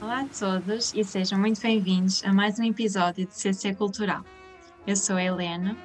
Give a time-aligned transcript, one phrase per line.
[0.00, 4.22] Olá a todos e sejam muito bem-vindos a mais um episódio de CC Cultural.
[4.86, 5.76] Eu sou a Helena.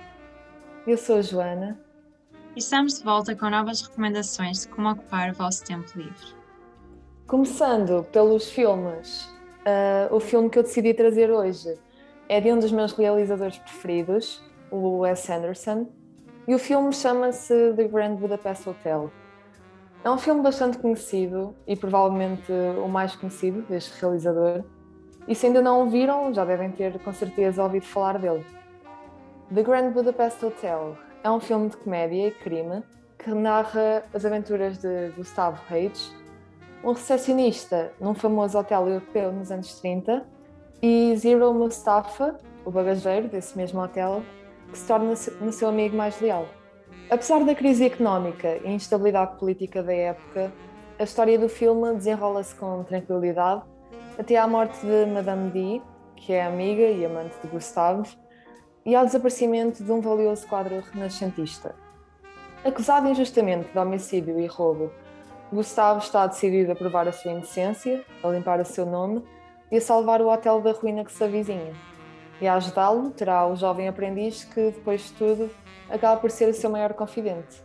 [0.85, 1.79] Eu sou a Joana.
[2.55, 6.35] E estamos de volta com novas recomendações de como ocupar o vosso tempo livre.
[7.25, 9.29] Começando pelos filmes.
[9.61, 11.77] Uh, o filme que eu decidi trazer hoje
[12.27, 15.87] é de um dos meus realizadores preferidos, o Wes Anderson,
[16.47, 19.11] e o filme chama-se The Grand Budapest Hotel.
[20.03, 22.51] É um filme bastante conhecido e provavelmente
[22.83, 24.63] o mais conhecido deste realizador.
[25.27, 28.43] E se ainda não o viram, já devem ter com certeza ouvido falar dele.
[29.53, 32.81] The Grand Budapest Hotel é um filme de comédia e crime
[33.19, 36.11] que narra as aventuras de Gustavo Reis,
[36.83, 40.25] um recepcionista num famoso hotel europeu nos anos 30,
[40.81, 44.23] e Zero Mustafa, o bagageiro desse mesmo hotel,
[44.71, 46.47] que se torna no seu amigo mais leal.
[47.09, 50.51] Apesar da crise económica e instabilidade política da época,
[50.97, 53.63] a história do filme desenrola-se com tranquilidade
[54.17, 55.81] até à morte de Madame D,
[56.15, 58.07] que é amiga e amante de Gustave,
[58.85, 61.75] e ao desaparecimento de um valioso quadro renascentista.
[62.63, 64.91] Acusado injustamente de homicídio e roubo,
[65.51, 69.21] Gustave está decidido a provar a sua inocência, a limpar o seu nome
[69.69, 71.73] e a salvar o hotel da ruína que se avizinha.
[72.39, 75.49] E a ajudá-lo terá o jovem aprendiz que, depois de tudo,
[75.89, 77.61] acaba por ser o seu maior confidente.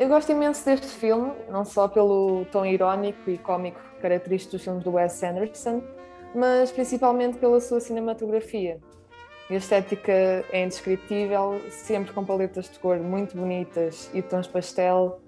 [0.00, 4.82] Eu gosto imenso deste filme, não só pelo tom irónico e cómico característico dos filmes
[4.82, 5.82] do Wes Anderson,
[6.34, 8.80] mas principalmente pela sua cinematografia.
[9.48, 15.20] A estética é indescritível, sempre com paletas de cor muito bonitas e tons pastel.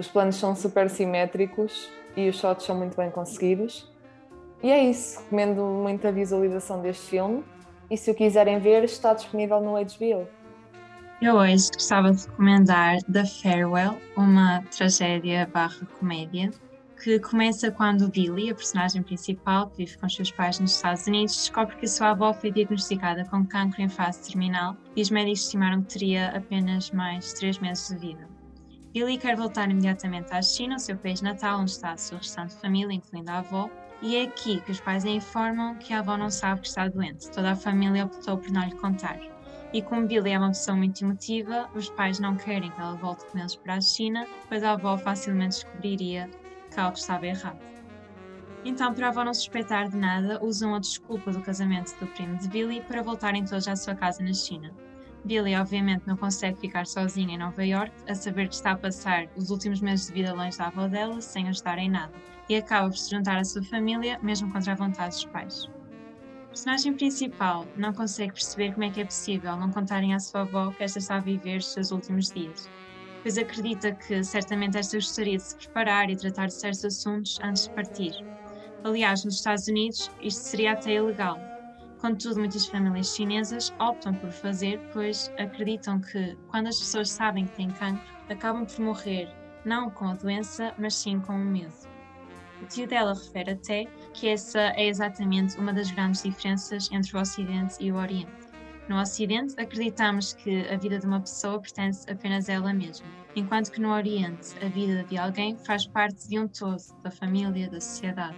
[0.00, 3.86] Os planos são super simétricos e os shots são muito bem conseguidos.
[4.62, 7.44] E é isso, recomendo muito a visualização deste filme
[7.90, 10.26] e se o quiserem ver está disponível no HBO.
[11.20, 16.50] Eu hoje gostava de recomendar The Farewell, uma tragédia barra comédia,
[17.04, 21.06] que começa quando Billy, a personagem principal, que vive com os seus pais nos Estados
[21.06, 25.10] Unidos, descobre que a sua avó foi diagnosticada com cancro em fase terminal e os
[25.10, 28.39] médicos estimaram que teria apenas mais três meses de vida.
[28.92, 32.56] Billy quer voltar imediatamente à China, o seu país natal, onde está a sua restante
[32.56, 33.70] família, incluindo a avó,
[34.02, 36.88] e é aqui que os pais a informam que a avó não sabe que está
[36.88, 37.30] doente.
[37.30, 39.20] Toda a família optou por não lhe contar.
[39.72, 43.24] E como Billy é uma pessoa muito emotiva, os pais não querem que ela volte
[43.26, 46.28] com eles para a China, pois a avó facilmente descobriria
[46.74, 47.60] que algo estava errado.
[48.64, 52.36] Então, para a avó não suspeitar de nada, usam a desculpa do casamento do primo
[52.38, 54.74] de Billy para voltarem todos à sua casa na China.
[55.24, 59.28] Billy, obviamente, não consegue ficar sozinha em Nova York, a saber que está a passar
[59.36, 62.12] os últimos meses de vida longe da avó dela, sem ajudar em nada,
[62.48, 65.64] e acaba por se juntar à sua família, mesmo contra a vontade dos pais.
[65.64, 70.40] O personagem principal não consegue perceber como é que é possível não contarem à sua
[70.40, 72.68] avó que esta está a viver os seus últimos dias,
[73.22, 77.68] pois acredita que certamente esta gostaria de se preparar e tratar de certos assuntos antes
[77.68, 78.12] de partir.
[78.82, 81.38] Aliás, nos Estados Unidos, isto seria até ilegal.
[82.00, 87.56] Contudo, muitas famílias chinesas optam por fazer, pois acreditam que, quando as pessoas sabem que
[87.56, 89.28] têm cancro, acabam por morrer
[89.66, 91.74] não com a doença, mas sim com o medo.
[92.62, 93.84] O tio dela refere até
[94.14, 98.48] que essa é exatamente uma das grandes diferenças entre o Ocidente e o Oriente.
[98.88, 103.06] No Ocidente, acreditamos que a vida de uma pessoa pertence apenas a ela mesma,
[103.36, 107.68] enquanto que no Oriente, a vida de alguém faz parte de um todo, da família,
[107.68, 108.36] da sociedade.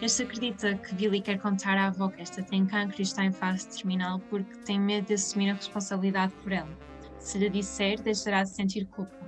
[0.00, 3.32] Este acredita que Billy quer contar à avó que esta tem cancro e está em
[3.32, 6.70] fase terminal porque tem medo de assumir a responsabilidade por ela.
[7.18, 9.18] Se lhe disser, deixará de sentir culpa.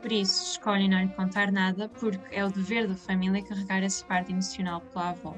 [0.00, 4.04] Por isso, escolhem não lhe contar nada, porque é o dever da família carregar esse
[4.04, 5.36] fardo emocional pela avó.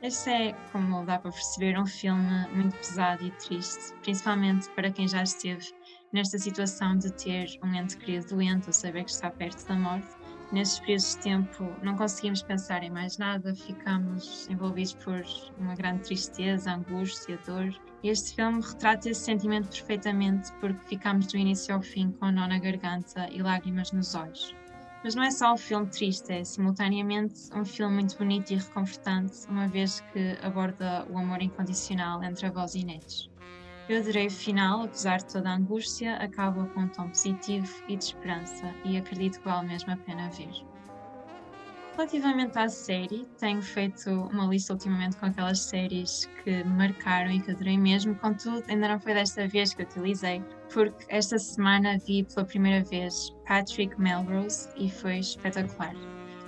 [0.00, 5.06] Este é, como dá para perceber, um filme muito pesado e triste, principalmente para quem
[5.06, 5.66] já esteve
[6.14, 10.15] nesta situação de ter um ente querido doente ou saber que está perto da morte
[10.52, 15.24] nestes períodos de tempo não conseguimos pensar em mais nada, ficamos envolvidos por
[15.58, 17.74] uma grande tristeza, angústia, dor.
[18.02, 22.46] Este filme retrata esse sentimento perfeitamente porque ficamos do início ao fim com a nó
[22.46, 24.54] na garganta e lágrimas nos olhos.
[25.02, 29.46] Mas não é só um filme triste, é simultaneamente um filme muito bonito e reconfortante,
[29.48, 33.30] uma vez que aborda o amor incondicional entre avós e netos.
[33.88, 37.96] Eu adorei o final, apesar de toda a angústia, acaba com um tom positivo e
[37.96, 40.50] de esperança e acredito que vale mesmo a pena ver.
[41.96, 47.40] Relativamente à série, tenho feito uma lista ultimamente com aquelas séries que me marcaram e
[47.40, 50.42] que adorei mesmo, contudo, ainda não foi desta vez que utilizei,
[50.74, 55.94] porque esta semana vi pela primeira vez Patrick Melrose e foi espetacular.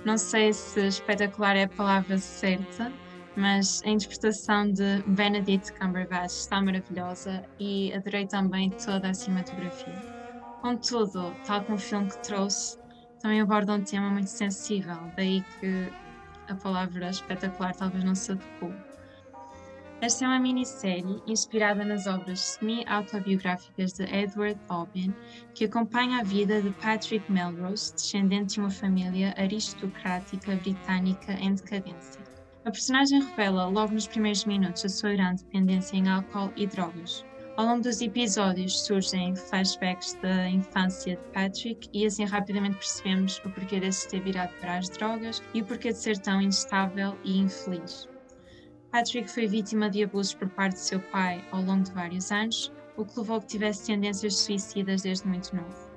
[0.05, 2.91] Não sei se espetacular é a palavra certa,
[3.35, 9.95] mas a interpretação de Benedict Cumberbatch está maravilhosa e adorei também toda a cinematografia.
[10.61, 12.77] Contudo, tal como o filme que trouxe,
[13.21, 15.91] também aborda um tema muito sensível, daí que
[16.49, 18.73] a palavra espetacular talvez não se adequou.
[20.01, 25.13] Esta é uma minissérie inspirada nas obras semi-autobiográficas de Edward Albin,
[25.53, 32.28] que acompanha a vida de Patrick Melrose, descendente de uma família aristocrática britânica em decadência.
[32.69, 37.25] A personagem revela logo nos primeiros minutos a sua grande dependência em álcool e drogas.
[37.57, 43.49] Ao longo dos episódios surgem flashbacks da infância de Patrick e assim rapidamente percebemos o
[43.49, 47.17] porquê de se ter virado para as drogas e o porquê de ser tão instável
[47.23, 48.07] e infeliz.
[48.91, 52.71] Patrick foi vítima de abusos por parte de seu pai ao longo de vários anos,
[52.95, 55.88] o que levou a que tivesse tendências suicidas desde muito novo.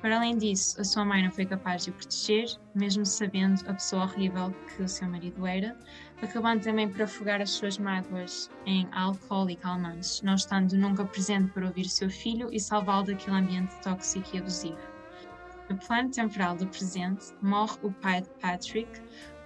[0.00, 3.74] Para além disso, a sua mãe não foi capaz de o proteger, mesmo sabendo a
[3.74, 5.76] pessoa horrível que o seu marido era,
[6.22, 11.52] acabando também por afogar as suas mágoas em álcool e calmantes, não estando nunca presente
[11.52, 14.78] para ouvir seu filho e salvá-lo daquele ambiente tóxico e abusivo.
[15.68, 18.90] No plano temporal do presente, morre o pai de Patrick,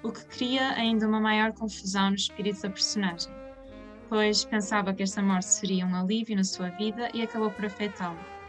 [0.04, 3.32] o que cria ainda uma maior confusão no espírito da personagem,
[4.08, 8.43] pois pensava que esta morte seria um alívio na sua vida e acabou por afetá-lo.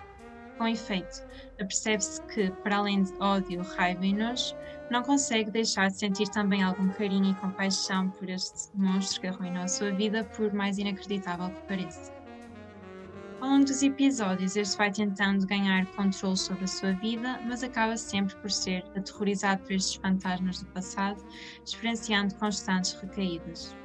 [0.58, 1.22] Com efeito,
[1.60, 4.56] apercebe-se que, para além de ódio, raiva e nojo,
[4.90, 9.64] não consegue deixar de sentir também algum carinho e compaixão por este monstro que arruinou
[9.64, 12.14] a sua vida, por mais inacreditável que pareça.
[13.42, 17.98] Ao longo dos episódios, este vai tentando ganhar controle sobre a sua vida, mas acaba
[17.98, 21.22] sempre por ser aterrorizado por estes fantasmas do passado,
[21.66, 23.76] experienciando constantes recaídas.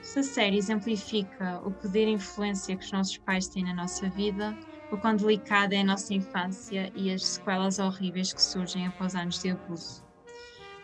[0.00, 4.56] Esta série exemplifica o poder e influência que os nossos pais têm na nossa vida,
[4.90, 9.40] o quão delicada é a nossa infância e as sequelas horríveis que surgem após anos
[9.40, 10.04] de abuso.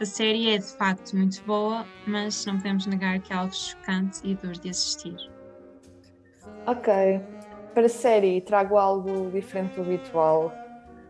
[0.01, 4.21] A série é de facto muito boa, mas não podemos negar que é algo chocante
[4.25, 5.17] e duro de assistir.
[6.67, 6.93] Ok,
[7.73, 10.53] para a série trago algo diferente do habitual.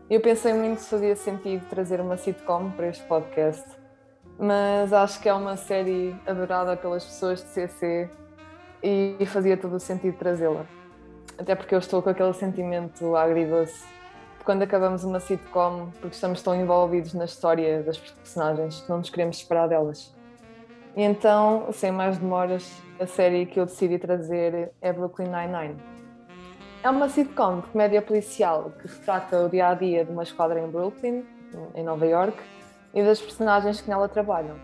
[0.09, 3.65] Eu pensei muito se fazia sentido trazer uma sitcom para este podcast,
[4.39, 8.09] mas acho que é uma série adorada pelas pessoas de CC
[8.81, 10.65] e fazia todo o sentido trazê-la.
[11.37, 13.85] Até porque eu estou com aquele sentimento agridoce
[14.39, 18.97] de quando acabamos uma sitcom, porque estamos tão envolvidos na história das personagens que não
[18.97, 20.15] nos queremos separar delas.
[20.95, 25.75] E então, sem mais demoras, a série que eu decidi trazer é Brooklyn Nine-Nine.
[26.83, 30.59] É uma sitcom de comédia policial que retrata o dia a dia de uma esquadra
[30.59, 31.23] em Brooklyn,
[31.75, 32.37] em Nova York,
[32.95, 34.55] e das personagens que nela trabalham.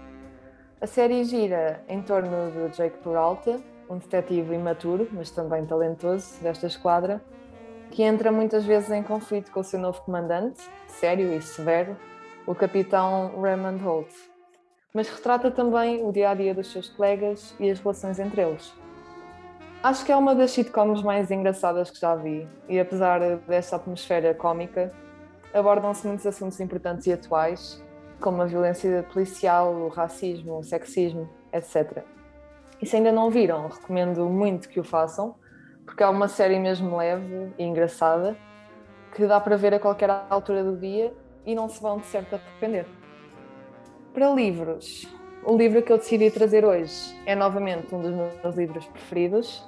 [0.82, 6.68] A série gira em torno de Jake Peralta, um detetive imaturo, mas também talentoso desta
[6.68, 7.22] esquadra,
[7.92, 11.96] que entra muitas vezes em conflito com o seu novo comandante, sério e severo,
[12.46, 14.12] o capitão Raymond Holt.
[14.94, 18.74] Mas retrata também o dia a dia dos seus colegas e as relações entre eles.
[19.82, 24.34] Acho que é uma das sitcoms mais engraçadas que já vi e apesar desta atmosfera
[24.34, 24.92] cómica,
[25.54, 27.84] abordam-se muitos assuntos importantes e atuais,
[28.20, 32.04] como a violência policial, o racismo, o sexismo, etc.
[32.84, 35.36] E se ainda não viram, recomendo muito que o façam,
[35.86, 38.36] porque é uma série mesmo leve e engraçada
[39.16, 41.14] que dá para ver a qualquer altura do dia
[41.46, 42.86] e não se vão de certo arrepender.
[44.14, 45.08] Para livros,
[45.46, 49.66] o livro que eu decidi trazer hoje é novamente um dos meus livros preferidos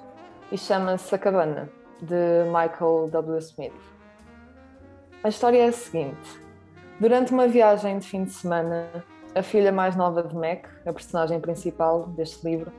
[0.51, 1.69] e chama-se A Cabana,
[2.01, 3.37] de Michael W.
[3.37, 3.71] Smith.
[5.23, 6.41] A história é a seguinte:
[6.99, 8.89] durante uma viagem de fim de semana,
[9.33, 12.73] a filha mais nova de Mac, a personagem principal deste livro,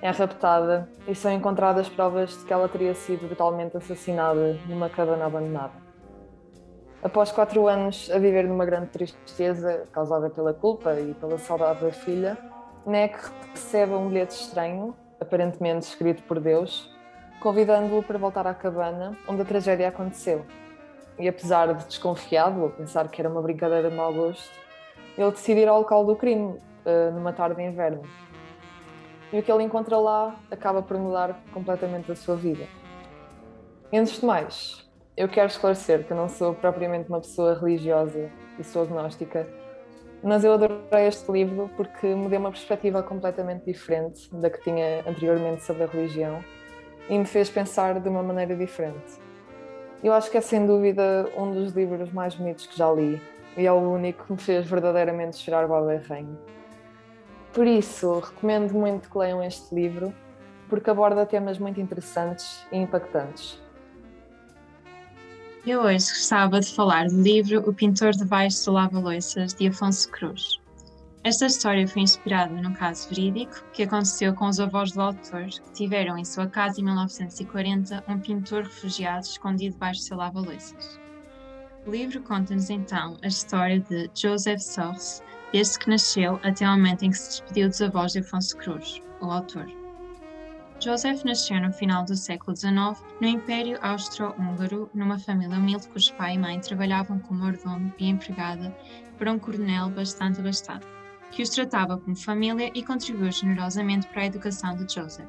[0.00, 5.26] é raptada e são encontradas provas de que ela teria sido brutalmente assassinada numa cabana
[5.26, 5.72] abandonada.
[7.02, 11.92] Após quatro anos a viver numa grande tristeza causada pela culpa e pela saudade da
[11.92, 12.36] filha,
[12.84, 16.92] Mac recebe um bilhete estranho, aparentemente escrito por Deus,
[17.40, 20.44] convidando-o para voltar à cabana onde a tragédia aconteceu.
[21.18, 24.52] E apesar de desconfiado, ou pensar que era uma brincadeira de mau gosto,
[25.16, 28.02] ele decide ir ao local do crime, uh, numa tarde de inverno.
[29.32, 32.66] E o que ele encontra lá acaba por mudar completamente a sua vida.
[33.92, 38.64] Antes de mais, eu quero esclarecer que eu não sou propriamente uma pessoa religiosa e
[38.64, 39.46] sou agnóstica,
[40.22, 45.00] mas eu adorei este livro porque me deu uma perspectiva completamente diferente da que tinha
[45.06, 46.42] anteriormente sobre a religião
[47.08, 49.20] e me fez pensar de uma maneira diferente.
[50.02, 53.20] Eu acho que é sem dúvida um dos livros mais bonitos que já li
[53.56, 56.57] e é o único que me fez verdadeiramente chorar Baba Rainha.
[57.58, 60.14] Por isso, recomendo muito que leiam este livro,
[60.68, 63.60] porque aborda temas muito interessantes e impactantes.
[65.66, 70.60] Eu hoje gostava de falar do livro O Pintor Debaixo do Lava-Loiças, de Afonso Cruz.
[71.24, 75.72] Esta história foi inspirada num caso verídico que aconteceu com os avós do autor, que
[75.72, 81.00] tiveram em sua casa em 1940 um pintor refugiado escondido debaixo do seu lava-loiças.
[81.84, 87.04] O livro conta-nos então a história de Joseph Sors, desde que nasceu até o momento
[87.04, 89.66] em que se despediu dos avós de Afonso Cruz, o autor.
[90.80, 96.34] Joseph nasceu no final do século XIX no Império Austro-Húngaro, numa família humilde cujos pai
[96.34, 98.76] e mãe trabalhavam como mordomo e empregada
[99.18, 100.86] para um coronel bastante abastado,
[101.32, 105.26] que os tratava como família e contribuiu generosamente para a educação de Joseph.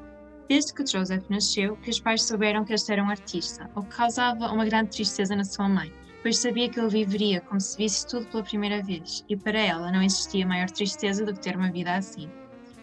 [0.48, 3.96] Desde que Joseph nasceu, que os pais souberam que este era um artista, o que
[3.96, 8.06] causava uma grande tristeza na sua mãe, pois sabia que ele viveria como se visse
[8.06, 11.70] tudo pela primeira vez, e para ela não existia maior tristeza do que ter uma
[11.70, 12.30] vida assim.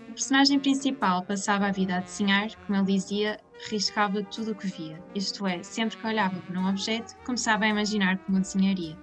[0.10, 3.39] O personagem principal passava a vida a desenhar, como ele dizia,
[3.70, 7.70] riscava tudo o que via, isto é, sempre que olhava para um objeto, começava a
[7.70, 8.98] imaginar como o desenharia.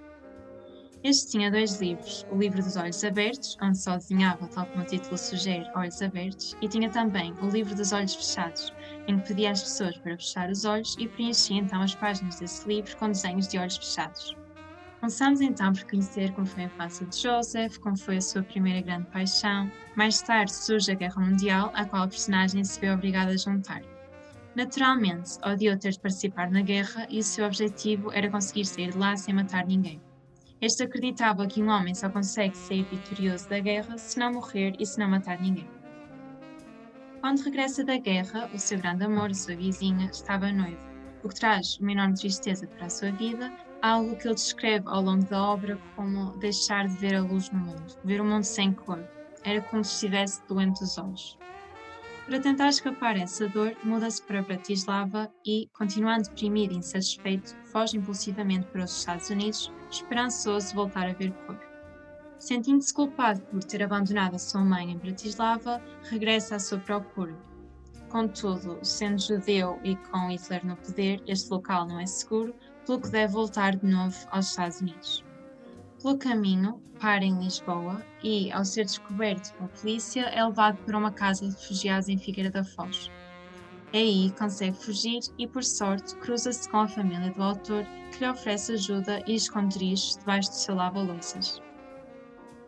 [1.07, 4.87] Este tinha dois livros, o livro dos olhos abertos, onde só desenhava, tal como o
[4.87, 8.73] título sugere, olhos abertos, e tinha também o livro dos olhos fechados,
[9.07, 12.67] em que pedia às pessoas para fechar os olhos e preenchia então as páginas desse
[12.67, 14.35] livro com desenhos de olhos fechados.
[14.99, 18.81] Começamos então por conhecer como foi a infância de Joseph, como foi a sua primeira
[18.81, 19.69] grande paixão.
[19.95, 23.83] Mais tarde surge a Guerra Mundial, à qual a personagem se vê obrigada a juntar.
[24.55, 28.97] Naturalmente, odiou ter de participar na guerra e o seu objetivo era conseguir sair de
[28.97, 30.01] lá sem matar ninguém.
[30.61, 34.85] Este acreditava que um homem só consegue sair vitorioso da guerra se não morrer e
[34.85, 35.69] se não matar ninguém.
[37.19, 40.77] Quando regressa da guerra, o seu grande amor, a sua vizinha, estava noivo,
[41.23, 45.01] o que traz uma enorme tristeza para a sua vida, algo que ele descreve ao
[45.01, 48.71] longo da obra como deixar de ver a luz no mundo, ver o mundo sem
[48.71, 49.03] cor.
[49.43, 51.37] Era como se estivesse doente dos olhos.
[52.25, 58.65] Para tentar escapar essa dor, muda-se para Bratislava e, continuando deprimido e insatisfeito, foge impulsivamente
[58.67, 61.59] para os Estados Unidos, esperançoso de voltar a ver cor.
[62.37, 67.35] Sentindo-se culpado por ter abandonado a sua mãe em Bratislava, regressa à sua procura.
[68.09, 72.53] Contudo, sendo judeu e com Hitler no poder, este local não é seguro,
[72.85, 75.25] pelo que deve voltar de novo aos Estados Unidos.
[76.01, 81.11] Pelo caminho, para em Lisboa e, ao ser descoberto pela polícia, é levado para uma
[81.11, 83.09] casa de refugiados em Figueira da Foz.
[83.95, 88.73] Aí consegue fugir e, por sorte, cruza-se com a família do autor, que lhe oferece
[88.73, 91.61] ajuda e esconderijos debaixo do seu lava-louças.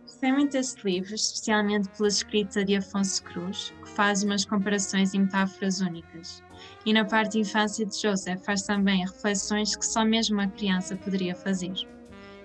[0.03, 5.19] Gostei muito deste livro, especialmente pela escrita de Afonso Cruz, que faz umas comparações e
[5.19, 6.41] metáforas únicas.
[6.85, 10.95] E na parte de infância de Joseph faz também reflexões que só mesmo uma criança
[10.95, 11.73] poderia fazer.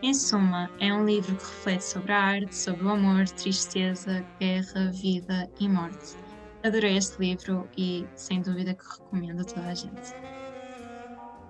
[0.02, 4.90] Em suma, é um livro que reflete sobre a arte, sobre o amor, tristeza, guerra,
[4.90, 6.21] vida e morte.
[6.64, 10.14] Adorei este livro e, sem dúvida, que recomendo a toda a gente.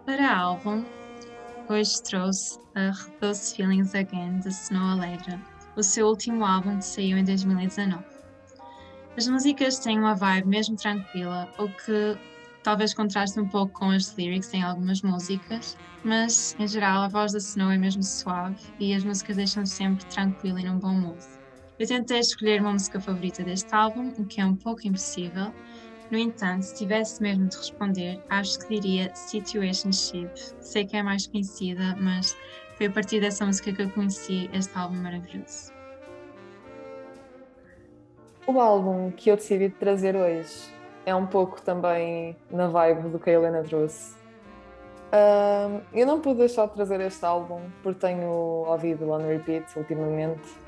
[0.07, 0.87] Para álbum,
[1.69, 5.39] hoje trouxe a Those Feelings Again de Snow Allegra,
[5.77, 8.03] o seu último álbum que saiu em 2019.
[9.15, 12.19] As músicas têm uma vibe mesmo tranquila, o que
[12.63, 17.33] talvez contraste um pouco com as lyrics em algumas músicas, mas em geral a voz
[17.33, 21.42] da Snow é mesmo suave e as músicas deixam sempre tranquila e num bom mood.
[21.83, 25.53] Eu tentei escolher uma música favorita deste álbum, o que é um pouco impossível.
[26.13, 30.31] No entanto, se tivesse mesmo de responder, acho que diria Situationship.
[30.61, 32.37] Sei que é mais conhecida, mas
[32.77, 35.73] foi a partir dessa música que eu conheci este álbum maravilhoso.
[38.47, 40.73] O álbum que eu decidi trazer hoje
[41.05, 44.15] é um pouco também na vibe do que a Helena trouxe.
[45.13, 48.31] Uh, eu não pude deixar de trazer este álbum porque tenho
[48.69, 50.62] ouvido on repeat ultimamente.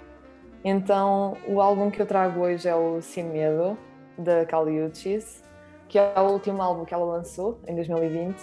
[0.64, 3.76] Então, o álbum que eu trago hoje é o Sem Medo,
[4.16, 5.42] da Kali Uchis,
[5.88, 8.36] que é o último álbum que ela lançou em 2020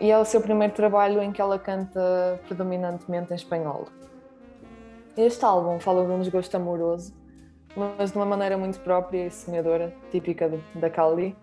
[0.00, 3.86] e é o seu primeiro trabalho em que ela canta predominantemente em espanhol.
[5.16, 7.12] Este álbum fala de um desgosto amoroso
[7.76, 11.36] mas de uma maneira muito própria e sonhadora, típica da Kali.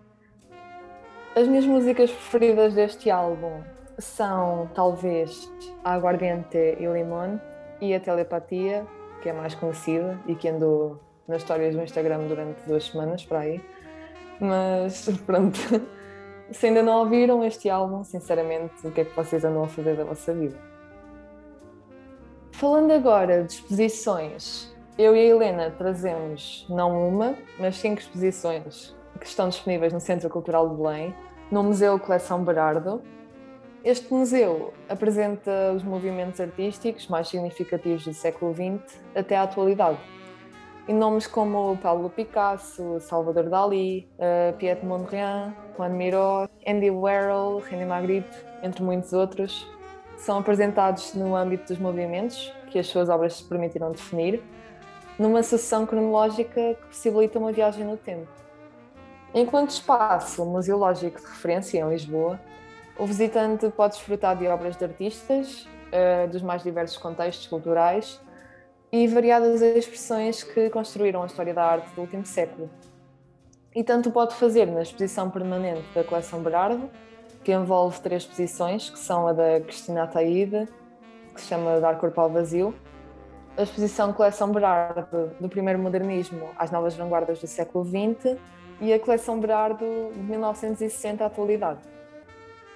[1.36, 3.62] As minhas músicas preferidas deste álbum
[3.98, 5.52] são talvez
[5.84, 7.40] A Aguardiente e Limón
[7.82, 8.86] e A Telepatia,
[9.22, 13.40] que é mais conhecida e que andou nas histórias do Instagram durante duas semanas para
[13.40, 13.62] aí.
[14.40, 15.60] Mas pronto,
[16.52, 19.96] se ainda não ouviram este álbum, sinceramente, o que é que vocês andam a fazer
[19.96, 20.58] da vossa vida?
[22.52, 29.26] Falando agora de exposições, eu e a Helena trazemos não uma, mas cinco exposições que
[29.26, 31.16] estão disponíveis no Centro Cultural de Belém,
[31.52, 33.02] no Museu Coleção Berardo.
[33.84, 39.98] Este museu apresenta os movimentos artísticos mais significativos do século XX até à atualidade.
[40.86, 47.86] E nomes como Pablo Picasso, Salvador Dalí, uh, Piet Mondrian, Juan Miró, Andy Warhol, René
[47.86, 49.66] Magritte, entre muitos outros,
[50.18, 54.44] são apresentados no âmbito dos movimentos que as suas obras se permitiram definir
[55.18, 58.28] numa sucessão cronológica que possibilita uma viagem no tempo.
[59.34, 62.40] Enquanto espaço museológico de referência em Lisboa,
[63.00, 68.20] o visitante pode desfrutar de obras de artistas, uh, dos mais diversos contextos culturais
[68.92, 72.70] e variadas expressões que construíram a história da arte do último século.
[73.74, 76.90] E tanto pode fazer na exposição permanente da coleção Berardo,
[77.44, 80.68] que envolve três exposições, que são a da Cristina Ataíde,
[81.34, 82.76] que se chama Dar Corpo ao Vazio,
[83.56, 88.38] a exposição Coleção Berardo, do primeiro modernismo às novas vanguardas do século XX,
[88.82, 91.99] e a coleção Berardo de 1960 à atualidade.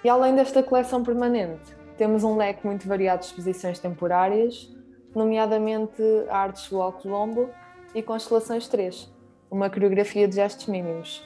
[0.04, 4.70] E além desta coleção permanente, temos um leque muito variado de exposições temporárias,
[5.16, 7.50] nomeadamente Artes do Colombo
[7.96, 9.10] e Constelações 3,
[9.50, 11.24] uma coreografia de gestos mínimos.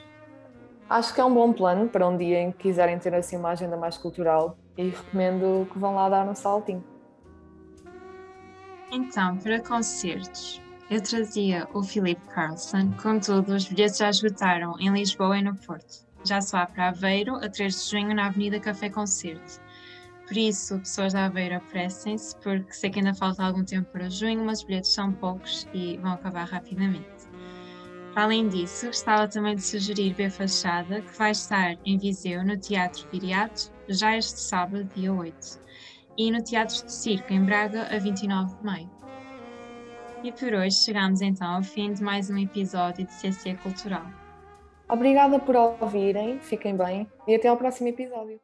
[0.89, 3.49] Acho que é um bom plano para um dia em que quiserem ter assim uma
[3.49, 6.83] agenda mais cultural e recomendo que vão lá dar um saltinho.
[8.91, 15.37] Então, para concertos, eu trazia o Filipe Carlson, contudo, os bilhetes já esgotaram em Lisboa
[15.37, 16.06] e no Porto.
[16.23, 19.61] Já só há para Aveiro, a 3 de junho, na Avenida Café Concerto.
[20.27, 24.43] Por isso, pessoas da Aveiro apressem-se, porque sei que ainda falta algum tempo para junho,
[24.43, 27.07] mas os bilhetes são poucos e vão acabar rapidamente.
[28.13, 33.07] Além disso, gostava também de sugerir B Fachada, que vai estar em Viseu, no Teatro
[33.11, 35.59] Viriato, já este sábado, dia 8,
[36.17, 38.89] e no Teatro de Circo, em Braga, a 29 de maio.
[40.23, 44.26] E por hoje chegamos então ao fim de mais um episódio de CC Cultural.
[44.89, 48.39] Obrigada por ouvirem, fiquem bem e até ao próximo episódio.